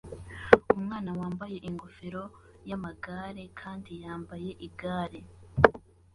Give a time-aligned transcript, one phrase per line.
[0.77, 2.23] Umwana wambaye ingofero
[2.69, 5.19] yamagare kandi yambaye igare